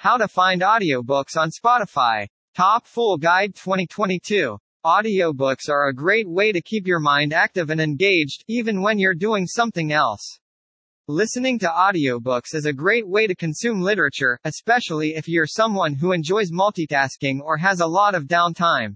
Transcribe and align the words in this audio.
How 0.00 0.16
to 0.16 0.28
find 0.28 0.62
audiobooks 0.62 1.36
on 1.36 1.50
Spotify. 1.50 2.28
Top 2.54 2.86
Full 2.86 3.16
Guide 3.18 3.56
2022. 3.56 4.56
Audiobooks 4.86 5.68
are 5.68 5.88
a 5.88 5.92
great 5.92 6.28
way 6.28 6.52
to 6.52 6.62
keep 6.62 6.86
your 6.86 7.00
mind 7.00 7.32
active 7.32 7.68
and 7.68 7.80
engaged, 7.80 8.44
even 8.46 8.80
when 8.80 9.00
you're 9.00 9.12
doing 9.12 9.44
something 9.44 9.90
else. 9.92 10.38
Listening 11.08 11.58
to 11.58 11.66
audiobooks 11.66 12.54
is 12.54 12.64
a 12.64 12.72
great 12.72 13.08
way 13.08 13.26
to 13.26 13.34
consume 13.34 13.80
literature, 13.80 14.38
especially 14.44 15.16
if 15.16 15.26
you're 15.26 15.48
someone 15.48 15.94
who 15.94 16.12
enjoys 16.12 16.52
multitasking 16.52 17.40
or 17.40 17.56
has 17.56 17.80
a 17.80 17.86
lot 17.88 18.14
of 18.14 18.28
downtime. 18.28 18.94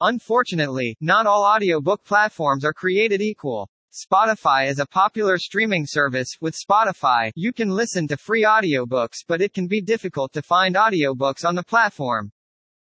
Unfortunately, 0.00 0.96
not 1.02 1.26
all 1.26 1.44
audiobook 1.44 2.06
platforms 2.06 2.64
are 2.64 2.72
created 2.72 3.20
equal. 3.20 3.68
Spotify 3.92 4.70
is 4.70 4.78
a 4.78 4.86
popular 4.86 5.36
streaming 5.36 5.84
service. 5.86 6.38
With 6.40 6.56
Spotify, 6.56 7.30
you 7.34 7.52
can 7.52 7.68
listen 7.68 8.08
to 8.08 8.16
free 8.16 8.42
audiobooks, 8.42 9.18
but 9.28 9.42
it 9.42 9.52
can 9.52 9.66
be 9.66 9.82
difficult 9.82 10.32
to 10.32 10.40
find 10.40 10.76
audiobooks 10.76 11.44
on 11.44 11.56
the 11.56 11.62
platform. 11.62 12.32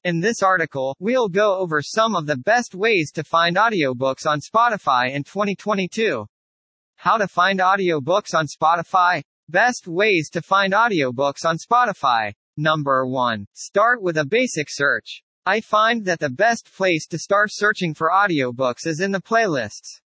In 0.06 0.22
this 0.22 0.42
article, 0.42 0.96
we'll 1.02 1.28
go 1.28 1.58
over 1.58 1.82
some 1.82 2.16
of 2.16 2.28
the 2.28 2.38
best 2.38 2.76
ways 2.76 3.12
to 3.12 3.26
find 3.26 3.58
audiobooks 3.58 4.26
on 4.26 4.40
Spotify 4.40 5.12
in 5.12 5.26
2022. 5.26 6.26
How 6.96 7.18
to 7.18 7.28
find 7.28 7.60
audiobooks 7.60 8.34
on 8.34 8.48
Spotify? 8.48 9.22
Best 9.50 9.90
ways 9.90 10.30
to 10.30 10.42
find 10.42 10.72
audiobooks 10.72 11.44
on 11.44 11.58
Spotify. 11.58 12.32
Number 12.56 13.06
1. 13.06 13.48
Start 13.52 14.02
with 14.02 14.18
a 14.18 14.24
basic 14.24 14.68
search. 14.70 15.24
I 15.46 15.60
find 15.60 16.06
that 16.06 16.22
the 16.22 16.30
best 16.30 16.74
place 16.74 17.06
to 17.08 17.20
start 17.20 17.50
searching 17.52 17.94
for 17.94 18.10
audiobooks 18.10 18.88
is 18.88 19.02
in 19.02 19.12
the 19.12 19.22
playlists. 19.22 20.00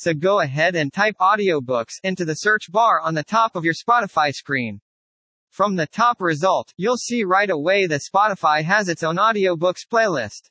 So 0.00 0.14
go 0.14 0.40
ahead 0.40 0.76
and 0.76 0.90
type 0.90 1.16
audiobooks 1.20 2.00
into 2.02 2.24
the 2.24 2.36
search 2.36 2.72
bar 2.72 3.00
on 3.00 3.12
the 3.12 3.22
top 3.22 3.54
of 3.54 3.66
your 3.66 3.74
Spotify 3.74 4.32
screen. 4.32 4.80
From 5.50 5.76
the 5.76 5.86
top 5.86 6.22
result, 6.22 6.72
you'll 6.78 6.96
see 6.96 7.22
right 7.22 7.50
away 7.50 7.84
that 7.84 8.00
Spotify 8.10 8.64
has 8.64 8.88
its 8.88 9.02
own 9.02 9.16
audiobooks 9.16 9.86
playlist. 9.92 10.48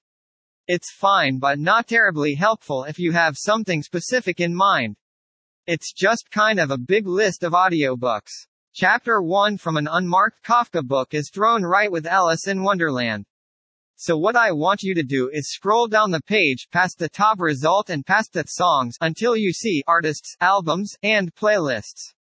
It's 0.67 0.94
fine 0.94 1.39
but 1.39 1.58
not 1.58 1.88
terribly 1.88 2.36
helpful 2.36 2.83
if 2.83 3.00
you 3.00 3.11
have 3.14 3.38
something 3.39 3.81
specific 3.81 4.39
in 4.39 4.53
mind. 4.53 4.97
It's 5.66 5.94
just 5.94 6.30
kind 6.30 6.59
of 6.59 6.70
a 6.70 6.77
big 6.77 7.08
list 7.08 7.42
of 7.42 7.53
audiobooks. 7.53 8.45
Chapter 8.75 9.20
1 9.20 9.58
from 9.58 9.77
an 9.77 9.88
unmarked 9.92 10.45
Kafka 10.45 10.86
book 10.86 11.16
is 11.16 11.31
thrown 11.33 11.64
right 11.64 11.92
with 11.92 12.05
Alice 12.05 12.47
in 12.47 12.61
Wonderland. 12.61 13.25
So 14.02 14.17
what 14.17 14.38
I 14.38 14.53
want 14.53 14.81
you 14.81 14.95
to 14.95 15.03
do 15.03 15.30
is 15.33 15.52
scroll 15.52 15.86
down 15.86 16.11
the 16.11 16.22
page 16.22 16.69
past 16.72 17.00
the 17.00 17.09
top 17.09 17.42
result 17.42 17.89
and 17.89 18.05
past 18.05 18.31
the 18.31 18.45
songs 18.47 18.95
until 19.02 19.36
you 19.36 19.52
see 19.52 19.83
artists, 19.88 20.38
albums, 20.39 20.95
and 21.03 21.36
playlists. 21.36 22.14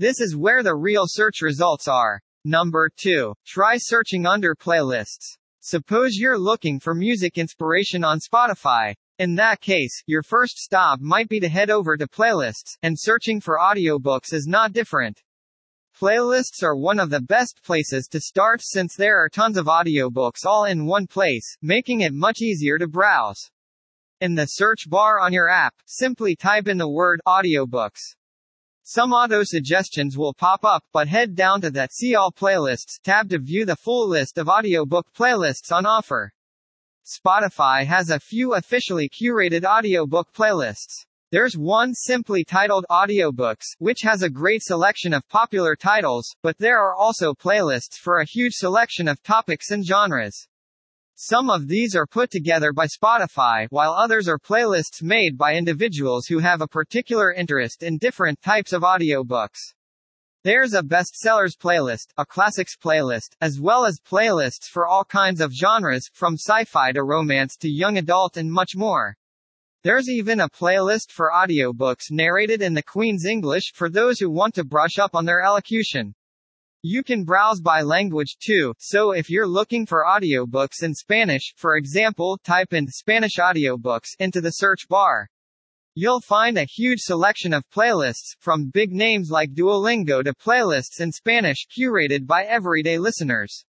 This 0.00 0.20
is 0.20 0.34
where 0.34 0.64
the 0.64 0.74
real 0.74 1.04
search 1.06 1.40
results 1.40 1.86
are. 1.86 2.20
Number 2.44 2.90
2. 2.96 3.32
Try 3.46 3.76
searching 3.76 4.26
under 4.26 4.56
playlists. 4.56 5.38
Suppose 5.60 6.16
you're 6.16 6.36
looking 6.36 6.80
for 6.80 6.96
music 6.96 7.38
inspiration 7.38 8.02
on 8.02 8.18
Spotify. 8.18 8.92
In 9.20 9.36
that 9.36 9.60
case, 9.60 10.02
your 10.08 10.24
first 10.24 10.58
stop 10.58 10.98
might 11.00 11.28
be 11.28 11.38
to 11.38 11.48
head 11.48 11.70
over 11.70 11.96
to 11.96 12.08
playlists, 12.08 12.76
and 12.82 12.98
searching 12.98 13.40
for 13.40 13.60
audiobooks 13.60 14.32
is 14.32 14.48
not 14.48 14.72
different. 14.72 15.22
Playlists 16.00 16.64
are 16.64 16.74
one 16.74 16.98
of 16.98 17.10
the 17.10 17.20
best 17.20 17.62
places 17.62 18.08
to 18.08 18.18
start 18.18 18.60
since 18.60 18.96
there 18.96 19.16
are 19.16 19.28
tons 19.28 19.56
of 19.56 19.66
audiobooks 19.66 20.44
all 20.44 20.64
in 20.64 20.86
one 20.86 21.06
place, 21.06 21.56
making 21.62 22.00
it 22.00 22.12
much 22.12 22.40
easier 22.40 22.78
to 22.78 22.88
browse. 22.88 23.52
In 24.20 24.34
the 24.34 24.46
search 24.46 24.90
bar 24.90 25.20
on 25.20 25.32
your 25.32 25.48
app, 25.48 25.74
simply 25.86 26.34
type 26.34 26.66
in 26.66 26.78
the 26.78 26.88
word 26.88 27.20
audiobooks. 27.28 28.16
Some 28.82 29.12
auto 29.12 29.44
suggestions 29.44 30.18
will 30.18 30.34
pop 30.34 30.64
up, 30.64 30.82
but 30.92 31.06
head 31.06 31.36
down 31.36 31.60
to 31.60 31.70
the 31.70 31.86
See 31.92 32.16
All 32.16 32.32
Playlists 32.32 33.00
tab 33.04 33.30
to 33.30 33.38
view 33.38 33.64
the 33.64 33.76
full 33.76 34.08
list 34.08 34.36
of 34.36 34.48
audiobook 34.48 35.06
playlists 35.16 35.70
on 35.70 35.86
offer. 35.86 36.32
Spotify 37.06 37.86
has 37.86 38.10
a 38.10 38.18
few 38.18 38.54
officially 38.54 39.08
curated 39.08 39.64
audiobook 39.64 40.32
playlists. 40.32 41.06
There's 41.34 41.56
one 41.56 41.94
simply 41.94 42.44
titled 42.44 42.86
Audiobooks, 42.88 43.74
which 43.78 44.02
has 44.02 44.22
a 44.22 44.30
great 44.30 44.62
selection 44.62 45.12
of 45.12 45.28
popular 45.28 45.74
titles, 45.74 46.32
but 46.44 46.56
there 46.58 46.78
are 46.78 46.94
also 46.94 47.34
playlists 47.34 47.96
for 47.98 48.20
a 48.20 48.24
huge 48.24 48.52
selection 48.52 49.08
of 49.08 49.20
topics 49.24 49.72
and 49.72 49.84
genres. 49.84 50.46
Some 51.16 51.50
of 51.50 51.66
these 51.66 51.96
are 51.96 52.06
put 52.06 52.30
together 52.30 52.72
by 52.72 52.86
Spotify, 52.86 53.66
while 53.70 53.90
others 53.94 54.28
are 54.28 54.38
playlists 54.38 55.02
made 55.02 55.36
by 55.36 55.56
individuals 55.56 56.26
who 56.26 56.38
have 56.38 56.60
a 56.60 56.68
particular 56.68 57.32
interest 57.32 57.82
in 57.82 57.98
different 57.98 58.40
types 58.40 58.72
of 58.72 58.82
audiobooks. 58.82 59.58
There's 60.44 60.72
a 60.72 60.84
bestsellers 60.84 61.56
playlist, 61.60 62.12
a 62.16 62.24
classics 62.24 62.76
playlist, 62.76 63.34
as 63.40 63.58
well 63.60 63.84
as 63.86 63.98
playlists 64.08 64.68
for 64.70 64.86
all 64.86 65.04
kinds 65.04 65.40
of 65.40 65.52
genres, 65.52 66.08
from 66.12 66.34
sci-fi 66.34 66.92
to 66.92 67.02
romance 67.02 67.56
to 67.56 67.68
young 67.68 67.98
adult 67.98 68.36
and 68.36 68.52
much 68.52 68.76
more. 68.76 69.16
There's 69.84 70.08
even 70.08 70.40
a 70.40 70.48
playlist 70.48 71.10
for 71.10 71.30
audiobooks 71.30 72.10
narrated 72.10 72.62
in 72.62 72.72
the 72.72 72.82
Queen's 72.82 73.26
English 73.26 73.72
for 73.74 73.90
those 73.90 74.18
who 74.18 74.30
want 74.30 74.54
to 74.54 74.64
brush 74.64 74.98
up 74.98 75.14
on 75.14 75.26
their 75.26 75.42
elocution. 75.42 76.14
You 76.82 77.02
can 77.02 77.24
browse 77.24 77.60
by 77.60 77.82
language 77.82 78.38
too, 78.42 78.72
so 78.78 79.10
if 79.10 79.28
you're 79.28 79.46
looking 79.46 79.84
for 79.84 80.06
audiobooks 80.06 80.82
in 80.82 80.94
Spanish, 80.94 81.52
for 81.58 81.76
example, 81.76 82.38
type 82.42 82.72
in 82.72 82.86
Spanish 82.88 83.36
audiobooks 83.36 84.08
into 84.18 84.40
the 84.40 84.52
search 84.52 84.88
bar. 84.88 85.28
You'll 85.94 86.22
find 86.22 86.56
a 86.56 86.64
huge 86.64 87.00
selection 87.00 87.52
of 87.52 87.68
playlists, 87.68 88.36
from 88.40 88.70
big 88.70 88.90
names 88.90 89.28
like 89.30 89.52
Duolingo 89.52 90.24
to 90.24 90.32
playlists 90.32 90.98
in 90.98 91.12
Spanish 91.12 91.66
curated 91.78 92.26
by 92.26 92.44
everyday 92.44 92.96
listeners. 92.96 93.66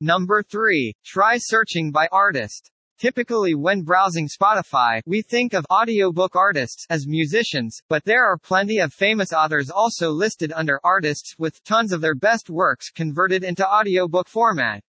Number 0.00 0.44
3. 0.44 0.94
Try 1.04 1.38
searching 1.38 1.90
by 1.90 2.06
artist. 2.12 2.70
Typically 3.00 3.54
when 3.54 3.80
browsing 3.80 4.28
Spotify, 4.28 5.00
we 5.06 5.22
think 5.22 5.54
of 5.54 5.64
audiobook 5.72 6.36
artists 6.36 6.84
as 6.90 7.06
musicians, 7.06 7.80
but 7.88 8.04
there 8.04 8.26
are 8.26 8.36
plenty 8.36 8.76
of 8.76 8.92
famous 8.92 9.32
authors 9.32 9.70
also 9.70 10.10
listed 10.10 10.52
under 10.52 10.78
artists 10.84 11.34
with 11.38 11.64
tons 11.64 11.94
of 11.94 12.02
their 12.02 12.14
best 12.14 12.50
works 12.50 12.90
converted 12.90 13.42
into 13.42 13.66
audiobook 13.66 14.28
format. 14.28 14.82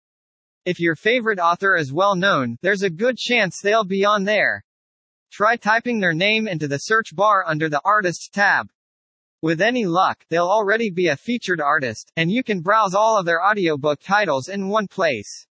If 0.66 0.77
your 0.77 0.97
favorite 0.97 1.39
author 1.39 1.77
is 1.77 1.94
well 1.94 2.17
known, 2.17 2.57
there's 2.61 2.83
a 2.83 2.89
good 2.89 3.17
chance 3.17 3.61
they'll 3.61 3.85
be 3.85 4.03
on 4.03 4.25
there. 4.25 4.66
Try 5.31 5.55
typing 5.55 6.01
their 6.01 6.13
name 6.13 6.49
into 6.49 6.67
the 6.67 6.79
search 6.79 7.16
bar 7.16 7.45
under 7.47 7.69
the 7.69 7.81
Artists 7.85 8.28
tab. 8.28 8.67
With 9.41 9.61
any 9.61 9.85
luck, 9.85 10.25
they'll 10.29 10.49
already 10.49 10.89
be 10.89 11.07
a 11.07 11.16
featured 11.16 11.61
artist, 11.61 12.11
and 12.17 12.29
you 12.29 12.43
can 12.43 12.59
browse 12.59 12.93
all 12.93 13.17
of 13.17 13.25
their 13.25 13.41
audiobook 13.41 14.01
titles 14.01 14.49
in 14.49 14.67
one 14.67 14.89
place. 14.89 15.47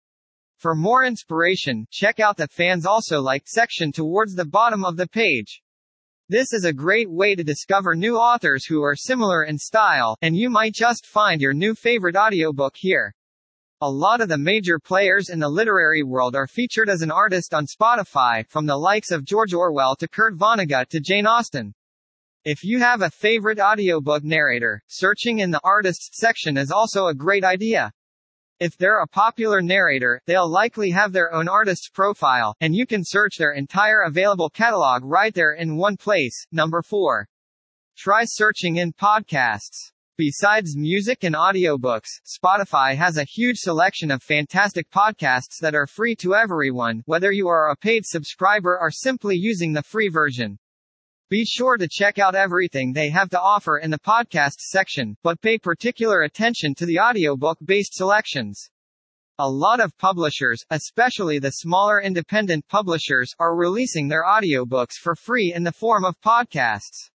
For 0.64 0.74
more 0.74 1.04
inspiration, 1.04 1.86
check 1.90 2.20
out 2.20 2.38
the 2.38 2.48
Fans 2.48 2.86
Also 2.86 3.20
Liked 3.20 3.50
section 3.50 3.92
towards 3.92 4.34
the 4.34 4.46
bottom 4.46 4.82
of 4.82 4.96
the 4.96 5.06
page. 5.06 5.60
This 6.30 6.54
is 6.54 6.64
a 6.64 6.72
great 6.72 7.10
way 7.10 7.34
to 7.34 7.44
discover 7.44 7.94
new 7.94 8.16
authors 8.16 8.64
who 8.64 8.80
are 8.80 8.96
similar 8.96 9.44
in 9.44 9.58
style, 9.58 10.16
and 10.22 10.34
you 10.34 10.48
might 10.48 10.72
just 10.72 11.04
find 11.04 11.42
your 11.42 11.52
new 11.52 11.74
favorite 11.74 12.16
audiobook 12.16 12.76
here. 12.76 13.14
A 13.82 13.90
lot 13.90 14.22
of 14.22 14.30
the 14.30 14.38
major 14.38 14.78
players 14.78 15.28
in 15.28 15.38
the 15.38 15.50
literary 15.50 16.02
world 16.02 16.34
are 16.34 16.46
featured 16.46 16.88
as 16.88 17.02
an 17.02 17.10
artist 17.10 17.52
on 17.52 17.66
Spotify, 17.66 18.48
from 18.48 18.64
the 18.64 18.78
likes 18.78 19.10
of 19.10 19.26
George 19.26 19.52
Orwell 19.52 19.96
to 19.96 20.08
Kurt 20.08 20.34
Vonnegut 20.34 20.88
to 20.88 20.98
Jane 20.98 21.26
Austen. 21.26 21.74
If 22.46 22.64
you 22.64 22.78
have 22.78 23.02
a 23.02 23.10
favorite 23.10 23.60
audiobook 23.60 24.24
narrator, 24.24 24.82
searching 24.86 25.40
in 25.40 25.50
the 25.50 25.60
artists 25.62 26.08
section 26.18 26.56
is 26.56 26.70
also 26.70 27.08
a 27.08 27.14
great 27.14 27.44
idea. 27.44 27.92
If 28.64 28.78
they're 28.78 29.02
a 29.02 29.06
popular 29.06 29.60
narrator, 29.60 30.22
they'll 30.24 30.48
likely 30.48 30.88
have 30.88 31.12
their 31.12 31.34
own 31.34 31.50
artist's 31.50 31.90
profile, 31.90 32.56
and 32.62 32.74
you 32.74 32.86
can 32.86 33.04
search 33.04 33.36
their 33.36 33.52
entire 33.52 34.04
available 34.06 34.48
catalog 34.48 35.02
right 35.04 35.34
there 35.34 35.52
in 35.52 35.76
one 35.76 35.98
place. 35.98 36.46
Number 36.50 36.80
4. 36.80 37.28
Try 37.98 38.24
searching 38.24 38.76
in 38.76 38.94
podcasts. 38.94 39.92
Besides 40.16 40.78
music 40.78 41.24
and 41.24 41.34
audiobooks, 41.34 42.08
Spotify 42.24 42.96
has 42.96 43.18
a 43.18 43.24
huge 43.24 43.58
selection 43.58 44.10
of 44.10 44.22
fantastic 44.22 44.88
podcasts 44.90 45.58
that 45.60 45.74
are 45.74 45.86
free 45.86 46.16
to 46.16 46.34
everyone, 46.34 47.02
whether 47.04 47.32
you 47.32 47.48
are 47.48 47.68
a 47.68 47.76
paid 47.76 48.06
subscriber 48.06 48.78
or 48.80 48.90
simply 48.90 49.36
using 49.36 49.74
the 49.74 49.82
free 49.82 50.08
version. 50.08 50.58
Be 51.30 51.46
sure 51.46 51.78
to 51.78 51.88
check 51.90 52.18
out 52.18 52.34
everything 52.34 52.92
they 52.92 53.08
have 53.08 53.30
to 53.30 53.40
offer 53.40 53.78
in 53.78 53.90
the 53.90 53.98
podcast 53.98 54.60
section, 54.60 55.16
but 55.22 55.40
pay 55.40 55.56
particular 55.56 56.20
attention 56.20 56.74
to 56.74 56.84
the 56.84 57.00
audiobook 57.00 57.56
based 57.64 57.94
selections. 57.94 58.68
A 59.38 59.48
lot 59.48 59.80
of 59.80 59.96
publishers, 59.96 60.62
especially 60.68 61.38
the 61.38 61.50
smaller 61.50 61.98
independent 62.00 62.68
publishers, 62.68 63.34
are 63.38 63.56
releasing 63.56 64.06
their 64.06 64.22
audiobooks 64.22 64.96
for 65.02 65.16
free 65.16 65.50
in 65.54 65.64
the 65.64 65.72
form 65.72 66.04
of 66.04 66.20
podcasts. 66.20 67.08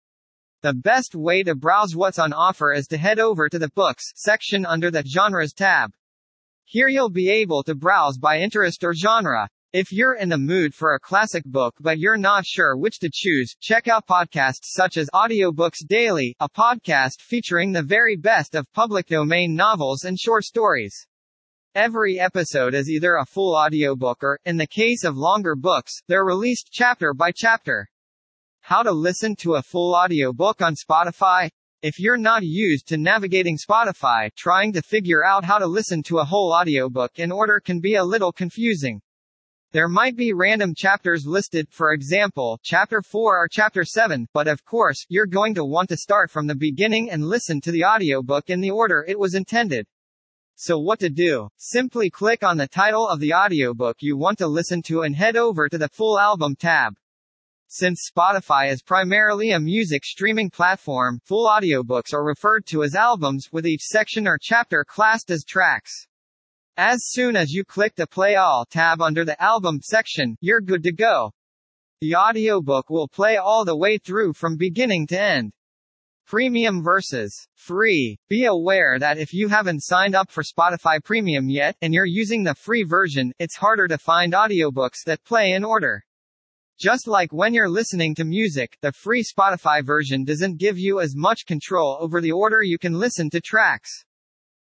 The 0.63 0.73
best 0.73 1.17
way 1.17 1.43
to 1.43 1.57
browse 1.57 1.97
what's 1.97 2.21
on 2.21 2.33
offer 2.33 2.73
is 2.73 2.87
to 2.87 2.97
head 2.97 3.19
over 3.19 3.49
to 3.49 3.59
the 3.59 3.73
Books 3.75 4.13
section 4.15 4.65
under 4.65 4.91
the 4.91 5.05
Genres 5.05 5.53
tab. 5.53 5.91
Here 6.65 6.89
you'll 6.89 7.11
be 7.11 7.29
able 7.29 7.65
to 7.65 7.75
browse 7.75 8.19
by 8.19 8.39
interest 8.39 8.85
or 8.85 8.95
genre. 8.95 9.49
If 9.73 9.91
you're 9.91 10.15
in 10.15 10.29
the 10.29 10.39
mood 10.39 10.75
for 10.75 10.95
a 10.95 11.01
classic 11.01 11.45
book 11.45 11.75
but 11.81 11.99
you're 11.99 12.17
not 12.17 12.47
sure 12.47 12.77
which 12.77 13.01
to 13.01 13.11
choose, 13.13 13.57
check 13.61 13.89
out 13.89 14.07
podcasts 14.07 14.63
such 14.63 14.97
as 14.97 15.11
Audiobooks 15.13 15.85
Daily, 15.89 16.37
a 16.39 16.49
podcast 16.49 17.21
featuring 17.21 17.73
the 17.73 17.83
very 17.83 18.15
best 18.15 18.55
of 18.55 18.73
public 18.73 19.09
domain 19.09 19.57
novels 19.57 20.05
and 20.05 20.17
short 20.17 20.45
stories. 20.45 21.09
Every 21.75 22.21
episode 22.21 22.75
is 22.75 22.89
either 22.89 23.17
a 23.17 23.27
full 23.27 23.57
audiobook 23.57 24.23
or, 24.23 24.39
in 24.45 24.57
the 24.57 24.69
case 24.69 25.03
of 25.03 25.17
longer 25.17 25.57
books, 25.57 26.01
they're 26.07 26.25
released 26.25 26.69
chapter 26.71 27.13
by 27.13 27.33
chapter. 27.35 27.89
How 28.61 28.85
to 28.85 28.93
listen 28.93 29.35
to 29.41 29.57
a 29.57 29.63
full 29.63 29.97
audiobook 29.97 30.63
on 30.63 30.77
Spotify? 30.77 31.51
If 31.83 31.99
you're 31.99 32.17
not 32.17 32.45
used 32.45 32.87
to 32.89 32.97
navigating 32.97 33.59
Spotify, 33.59 34.31
trying 34.37 34.73
to 34.75 34.81
figure 34.81 35.25
out 35.25 35.45
how 35.45 35.59
to 35.59 35.67
listen 35.67 36.05
to 36.05 36.19
a 36.19 36.25
whole 36.25 36.53
audiobook 36.53 37.19
in 37.19 37.33
order 37.33 37.59
can 37.59 37.81
be 37.81 37.97
a 37.97 38.05
little 38.05 38.33
confusing. 38.33 39.01
There 39.77 39.89
might 39.91 40.17
be 40.17 40.33
random 40.33 40.73
chapters 40.75 41.27
listed, 41.27 41.69
for 41.69 41.93
example, 41.93 42.59
chapter 42.63 43.03
4 43.03 43.37
or 43.37 43.47
chapter 43.47 43.85
7, 43.85 44.27
but 44.33 44.49
of 44.49 44.65
course, 44.65 45.05
you're 45.11 45.27
going 45.27 45.55
to 45.55 45.67
want 45.67 45.91
to 45.91 45.99
start 45.99 46.31
from 46.31 46.47
the 46.47 46.55
beginning 46.55 47.11
and 47.11 47.23
listen 47.23 47.61
to 47.61 47.71
the 47.71 47.85
audiobook 47.85 48.49
in 48.49 48.63
the 48.63 48.71
order 48.71 49.05
it 49.07 49.19
was 49.19 49.35
intended. 49.35 49.87
So 50.55 50.79
what 50.79 50.99
to 51.01 51.11
do? 51.11 51.51
Simply 51.59 52.09
click 52.09 52.43
on 52.43 52.57
the 52.57 52.67
title 52.67 53.07
of 53.07 53.21
the 53.21 53.35
audiobook 53.35 53.99
you 54.01 54.17
want 54.17 54.39
to 54.39 54.47
listen 54.47 54.81
to 54.85 55.03
and 55.03 55.15
head 55.15 55.37
over 55.37 55.69
to 55.69 55.77
the 55.77 55.91
full 55.91 56.19
album 56.19 56.57
tab. 56.57 56.95
Since 57.69 58.11
Spotify 58.11 58.73
is 58.73 58.81
primarily 58.81 59.51
a 59.51 59.61
music 59.61 60.07
streaming 60.07 60.49
platform, 60.49 61.21
full 61.23 61.47
audiobooks 61.47 62.15
are 62.15 62.25
referred 62.25 62.65
to 62.69 62.83
as 62.83 62.95
albums, 62.95 63.51
with 63.53 63.67
each 63.67 63.83
section 63.83 64.27
or 64.27 64.39
chapter 64.41 64.87
classed 64.89 65.31
as 65.31 65.45
tracks. 65.45 66.07
As 66.79 67.07
soon 67.07 67.37
as 67.37 67.53
you 67.53 67.65
click 67.65 67.95
the 67.97 68.07
Play 68.07 68.37
All 68.37 68.67
tab 68.69 69.01
under 69.01 69.25
the 69.25 69.43
album 69.43 69.81
section, 69.81 70.37
you're 70.43 70.61
good 70.61 70.83
to 70.83 70.93
go. 70.93 71.33
The 72.03 72.15
audiobook 72.17 72.91
will 72.91 73.09
play 73.09 73.39
all 73.39 73.65
the 73.65 73.79
way 73.79 73.97
through 73.97 74.35
from 74.35 74.59
beginning 74.59 75.07
to 75.07 75.19
end. 75.19 75.55
Premium 76.27 76.83
versus 76.83 77.49
free. 77.55 78.19
Be 78.29 78.45
aware 78.45 78.99
that 78.99 79.17
if 79.17 79.33
you 79.33 79.49
haven't 79.49 79.85
signed 79.85 80.15
up 80.15 80.31
for 80.31 80.43
Spotify 80.43 81.03
Premium 81.03 81.49
yet, 81.49 81.77
and 81.81 81.95
you're 81.95 82.05
using 82.05 82.45
the 82.45 82.55
free 82.55 82.83
version, 82.83 83.33
it's 83.39 83.57
harder 83.57 83.89
to 83.89 83.97
find 83.97 84.35
audiobooks 84.35 85.03
that 85.07 85.25
play 85.25 85.53
in 85.53 85.65
order. 85.65 86.05
Just 86.79 87.09
like 87.09 87.33
when 87.33 87.55
you're 87.55 87.71
listening 87.71 88.15
to 88.17 88.25
music, 88.25 88.77
the 88.83 88.93
free 88.93 89.25
Spotify 89.25 89.83
version 89.83 90.25
doesn't 90.25 90.59
give 90.59 90.79
you 90.79 91.01
as 91.01 91.17
much 91.17 91.47
control 91.47 91.97
over 92.01 92.21
the 92.21 92.33
order 92.33 92.63
you 92.63 92.77
can 92.77 92.93
listen 92.93 93.31
to 93.31 93.41
tracks. 93.41 94.05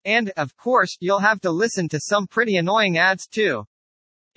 And, 0.07 0.31
of 0.37 0.55
course, 0.55 0.95
you'll 1.01 1.19
have 1.19 1.41
to 1.41 1.51
listen 1.51 1.89
to 1.89 1.99
some 1.99 2.27
pretty 2.27 2.55
annoying 2.55 2.97
ads 2.97 3.27
too. 3.27 3.65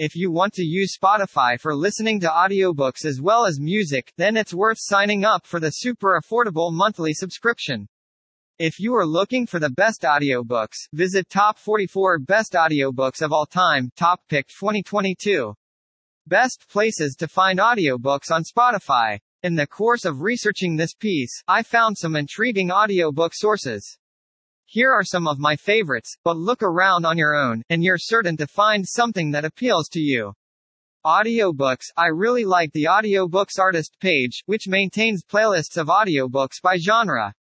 If 0.01 0.17
you 0.17 0.33
want 0.33 0.53
to 0.55 0.65
use 0.65 0.99
Spotify 1.01 1.61
for 1.61 1.77
listening 1.77 2.19
to 2.21 2.27
audiobooks 2.27 3.05
as 3.05 3.21
well 3.21 3.47
as 3.47 3.61
music, 3.61 4.13
then 4.17 4.37
it's 4.37 4.53
worth 4.53 4.79
signing 4.81 5.25
up 5.25 5.47
for 5.47 5.61
the 5.61 5.71
super 5.71 6.21
affordable 6.21 6.73
monthly 6.73 7.15
subscription. 7.15 7.87
If 8.59 8.81
you 8.81 8.97
are 8.97 9.07
looking 9.07 9.47
for 9.47 9.61
the 9.61 9.71
best 9.71 10.03
audiobooks, 10.03 10.89
visit 10.93 11.31
Top 11.31 11.57
44 11.57 12.19
Best 12.19 12.55
Audiobooks 12.55 13.23
of 13.23 13.33
All 13.33 13.47
Time, 13.47 13.93
Top 13.95 14.21
Picked 14.29 14.51
2022. 14.59 15.55
Best 16.27 16.67
places 16.69 17.15
to 17.21 17.29
find 17.29 17.61
audiobooks 17.61 18.33
on 18.33 18.43
Spotify. 18.43 19.21
In 19.45 19.55
the 19.55 19.69
course 19.69 20.05
of 20.05 20.21
researching 20.21 20.75
this 20.75 20.95
piece, 20.95 21.45
I 21.47 21.63
found 21.63 21.97
some 21.97 22.17
intriguing 22.17 22.73
audiobook 22.73 23.35
sources. 23.35 24.00
Here 24.73 24.93
are 24.93 25.03
some 25.03 25.27
of 25.27 25.41
my 25.41 25.57
favorites, 25.57 26.17
but 26.23 26.37
look 26.37 26.63
around 26.63 27.05
on 27.05 27.19
your 27.19 27.35
own, 27.35 27.65
and 27.71 27.83
you're 27.83 27.99
certain 27.99 28.37
to 28.37 28.47
find 28.47 28.87
something 28.87 29.33
that 29.33 29.45
appeals 29.45 29.89
to 29.89 29.99
you. 29.99 30.33
Audiobooks 31.05 31.87
I 31.97 32.07
really 32.07 32.45
like 32.45 32.71
the 32.71 32.85
Audiobooks 32.85 33.59
Artist 33.59 33.97
page, 33.99 34.45
which 34.47 34.69
maintains 34.69 35.25
playlists 35.25 35.77
of 35.77 35.89
audiobooks 35.89 36.63
by 36.63 36.77
genre. 36.77 37.35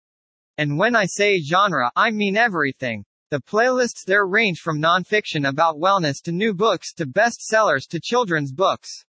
And 0.57 0.79
when 0.79 0.95
I 0.95 1.07
say 1.07 1.41
genre, 1.41 1.91
I 1.97 2.13
mean 2.13 2.37
everything. 2.37 3.05
The 3.33 3.41
playlists 3.41 4.05
there 4.07 4.29
range 4.29 4.61
from 4.61 4.81
nonfiction 4.81 5.49
about 5.49 5.81
wellness 5.81 6.23
to 6.27 6.31
new 6.31 6.55
books 6.55 6.93
to 6.93 7.07
bestsellers 7.07 7.89
to 7.89 7.99
children's 7.99 8.53
books. 8.53 9.05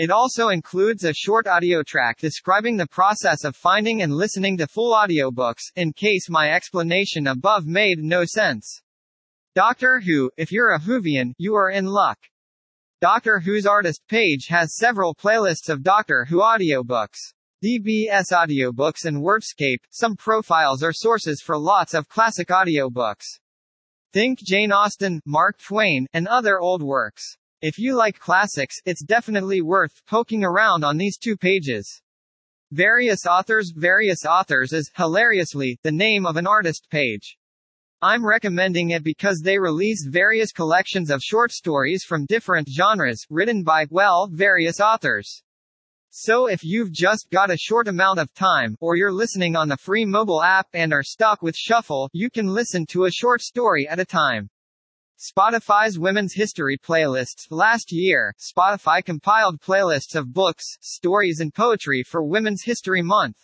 It 0.00 0.10
also 0.10 0.48
includes 0.48 1.04
a 1.04 1.12
short 1.12 1.46
audio 1.46 1.82
track 1.82 2.20
describing 2.20 2.78
the 2.78 2.86
process 2.86 3.44
of 3.44 3.54
finding 3.54 4.00
and 4.00 4.14
listening 4.14 4.56
to 4.56 4.66
full 4.66 4.94
audiobooks, 4.94 5.60
in 5.76 5.92
case 5.92 6.30
my 6.30 6.52
explanation 6.52 7.26
above 7.26 7.66
made 7.66 7.98
no 7.98 8.24
sense. 8.24 8.80
Doctor 9.54 10.00
Who, 10.00 10.30
if 10.38 10.50
you're 10.50 10.72
a 10.72 10.80
Whovian, 10.80 11.34
you 11.36 11.54
are 11.54 11.68
in 11.68 11.84
luck. 11.84 12.16
Doctor 13.02 13.40
Who's 13.40 13.66
artist 13.66 14.00
page 14.08 14.46
has 14.48 14.74
several 14.74 15.14
playlists 15.14 15.68
of 15.68 15.82
Doctor 15.82 16.24
Who 16.24 16.38
audiobooks. 16.38 17.34
DBS 17.62 18.32
audiobooks 18.32 19.04
and 19.04 19.22
Wordscape, 19.22 19.84
some 19.90 20.16
profiles 20.16 20.82
are 20.82 20.94
sources 20.94 21.42
for 21.44 21.58
lots 21.58 21.92
of 21.92 22.08
classic 22.08 22.48
audiobooks. 22.48 23.26
Think 24.14 24.38
Jane 24.38 24.72
Austen, 24.72 25.20
Mark 25.26 25.58
Twain, 25.58 26.06
and 26.14 26.26
other 26.26 26.58
old 26.58 26.82
works. 26.82 27.36
If 27.62 27.78
you 27.78 27.94
like 27.94 28.18
classics, 28.18 28.76
it's 28.86 29.04
definitely 29.04 29.60
worth 29.60 30.00
poking 30.06 30.44
around 30.44 30.82
on 30.82 30.96
these 30.96 31.18
two 31.18 31.36
pages. 31.36 32.00
Various 32.72 33.26
authors 33.26 33.70
Various 33.76 34.24
authors 34.24 34.72
is, 34.72 34.90
hilariously, 34.96 35.78
the 35.82 35.92
name 35.92 36.24
of 36.24 36.38
an 36.38 36.46
artist 36.46 36.86
page. 36.90 37.36
I'm 38.00 38.24
recommending 38.24 38.92
it 38.92 39.04
because 39.04 39.42
they 39.44 39.58
release 39.58 40.06
various 40.08 40.52
collections 40.52 41.10
of 41.10 41.20
short 41.20 41.52
stories 41.52 42.02
from 42.02 42.24
different 42.24 42.66
genres, 42.66 43.26
written 43.28 43.62
by, 43.62 43.84
well, 43.90 44.26
various 44.32 44.80
authors. 44.80 45.42
So 46.08 46.46
if 46.46 46.64
you've 46.64 46.92
just 46.92 47.28
got 47.30 47.50
a 47.50 47.58
short 47.58 47.88
amount 47.88 48.20
of 48.20 48.32
time, 48.32 48.74
or 48.80 48.96
you're 48.96 49.12
listening 49.12 49.54
on 49.54 49.68
the 49.68 49.76
free 49.76 50.06
mobile 50.06 50.42
app 50.42 50.68
and 50.72 50.94
are 50.94 51.02
stuck 51.02 51.42
with 51.42 51.54
shuffle, 51.54 52.08
you 52.14 52.30
can 52.30 52.46
listen 52.46 52.86
to 52.86 53.04
a 53.04 53.12
short 53.12 53.42
story 53.42 53.86
at 53.86 54.00
a 54.00 54.06
time. 54.06 54.48
Spotify's 55.20 55.98
Women's 55.98 56.32
History 56.32 56.78
playlists. 56.78 57.46
Last 57.50 57.92
year, 57.92 58.32
Spotify 58.38 59.04
compiled 59.04 59.60
playlists 59.60 60.14
of 60.14 60.32
books, 60.32 60.64
stories 60.80 61.40
and 61.40 61.52
poetry 61.52 62.02
for 62.02 62.24
Women's 62.24 62.62
History 62.62 63.02
Month. 63.02 63.36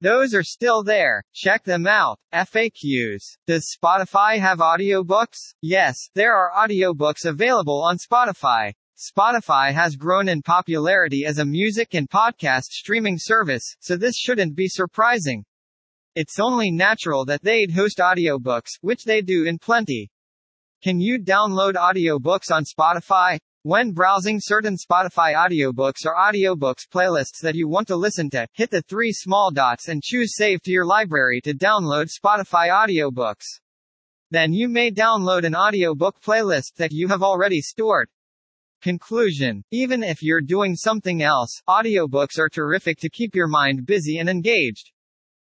Those 0.00 0.32
are 0.32 0.44
still 0.44 0.84
there. 0.84 1.24
Check 1.34 1.64
them 1.64 1.88
out. 1.88 2.20
FAQs. 2.32 3.36
Does 3.48 3.76
Spotify 3.76 4.38
have 4.38 4.58
audiobooks? 4.58 5.38
Yes, 5.60 5.96
there 6.14 6.36
are 6.36 6.52
audiobooks 6.56 7.24
available 7.24 7.82
on 7.82 7.98
Spotify. 7.98 8.72
Spotify 8.96 9.72
has 9.72 9.96
grown 9.96 10.28
in 10.28 10.40
popularity 10.40 11.24
as 11.26 11.38
a 11.38 11.44
music 11.44 11.94
and 11.94 12.08
podcast 12.08 12.66
streaming 12.66 13.18
service, 13.18 13.74
so 13.80 13.96
this 13.96 14.16
shouldn't 14.16 14.54
be 14.54 14.68
surprising. 14.68 15.44
It's 16.14 16.38
only 16.38 16.70
natural 16.70 17.24
that 17.24 17.42
they'd 17.42 17.72
host 17.72 17.98
audiobooks, 17.98 18.78
which 18.82 19.02
they 19.02 19.20
do 19.20 19.46
in 19.46 19.58
plenty. 19.58 20.11
Can 20.82 20.98
you 20.98 21.20
download 21.20 21.74
audiobooks 21.74 22.50
on 22.50 22.64
Spotify? 22.64 23.38
When 23.62 23.92
browsing 23.92 24.40
certain 24.40 24.76
Spotify 24.76 25.32
audiobooks 25.32 26.04
or 26.04 26.16
audiobooks 26.16 26.88
playlists 26.92 27.40
that 27.42 27.54
you 27.54 27.68
want 27.68 27.86
to 27.86 27.94
listen 27.94 28.28
to, 28.30 28.48
hit 28.54 28.72
the 28.72 28.82
three 28.82 29.12
small 29.12 29.52
dots 29.52 29.86
and 29.86 30.02
choose 30.02 30.34
Save 30.34 30.60
to 30.62 30.72
your 30.72 30.84
library 30.84 31.40
to 31.42 31.54
download 31.54 32.10
Spotify 32.10 32.68
audiobooks. 32.70 33.44
Then 34.32 34.52
you 34.52 34.68
may 34.68 34.90
download 34.90 35.44
an 35.44 35.54
audiobook 35.54 36.20
playlist 36.20 36.74
that 36.78 36.90
you 36.90 37.06
have 37.06 37.22
already 37.22 37.60
stored. 37.60 38.08
Conclusion 38.82 39.62
Even 39.70 40.02
if 40.02 40.20
you're 40.20 40.40
doing 40.40 40.74
something 40.74 41.22
else, 41.22 41.62
audiobooks 41.68 42.40
are 42.40 42.48
terrific 42.48 42.98
to 42.98 43.08
keep 43.08 43.36
your 43.36 43.46
mind 43.46 43.86
busy 43.86 44.18
and 44.18 44.28
engaged. 44.28 44.90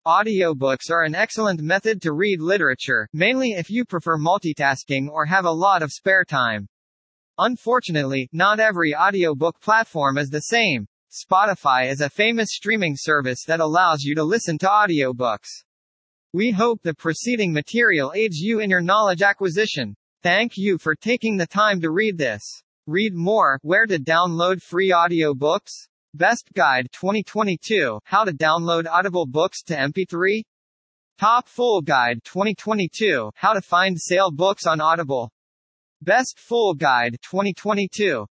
Audiobooks 0.09 0.89
are 0.89 1.03
an 1.03 1.13
excellent 1.13 1.61
method 1.61 2.01
to 2.01 2.13
read 2.13 2.41
literature, 2.41 3.07
mainly 3.13 3.51
if 3.51 3.69
you 3.69 3.85
prefer 3.85 4.17
multitasking 4.17 5.07
or 5.07 5.23
have 5.23 5.45
a 5.45 5.51
lot 5.51 5.83
of 5.83 5.91
spare 5.91 6.25
time. 6.25 6.67
Unfortunately, 7.37 8.27
not 8.33 8.59
every 8.59 8.95
audiobook 8.95 9.61
platform 9.61 10.17
is 10.17 10.31
the 10.31 10.39
same. 10.39 10.87
Spotify 11.11 11.91
is 11.91 12.01
a 12.01 12.09
famous 12.09 12.49
streaming 12.53 12.95
service 12.97 13.43
that 13.45 13.59
allows 13.59 14.01
you 14.01 14.15
to 14.15 14.23
listen 14.23 14.57
to 14.57 14.65
audiobooks. 14.65 15.63
We 16.33 16.49
hope 16.49 16.81
the 16.81 16.95
preceding 16.95 17.53
material 17.53 18.11
aids 18.15 18.39
you 18.39 18.61
in 18.61 18.71
your 18.71 18.81
knowledge 18.81 19.21
acquisition. 19.21 19.95
Thank 20.23 20.53
you 20.55 20.79
for 20.79 20.95
taking 20.95 21.37
the 21.37 21.45
time 21.45 21.81
to 21.81 21.91
read 21.91 22.17
this. 22.17 22.63
Read 22.87 23.13
more, 23.13 23.59
where 23.61 23.85
to 23.85 23.99
download 23.99 24.63
free 24.63 24.89
audiobooks, 24.89 25.87
Best 26.15 26.49
Guide 26.55 26.87
2022 26.91 27.99
How 28.03 28.23
to 28.23 28.31
download 28.31 28.87
Audible 28.87 29.27
books 29.27 29.61
to 29.61 29.75
MP3 29.75 30.41
Top 31.19 31.47
Full 31.47 31.83
Guide 31.83 32.23
2022 32.23 33.29
How 33.35 33.53
to 33.53 33.61
find 33.61 33.95
sale 34.01 34.31
books 34.31 34.65
on 34.65 34.81
Audible. 34.81 35.29
Best 36.01 36.39
Full 36.39 36.73
Guide 36.73 37.17
2022 37.21 38.25